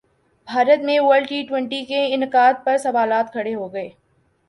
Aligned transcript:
بھارت 0.47 0.83
میں 0.83 0.99
world 0.99 1.27
T 1.29 1.41
twenty 1.49 1.83
کے 1.85 2.03
انعقاد 2.13 2.65
پر 2.65 2.77
سوالات 2.79 3.31
کھڑے 3.33 3.53
ہوگئے 3.55 3.89